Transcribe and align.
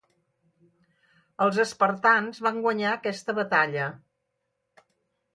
Els 1.45 1.59
espartans 1.63 2.39
van 2.45 2.57
guanyar 2.63 2.93
aquesta 2.93 3.35
batalla. 3.41 3.85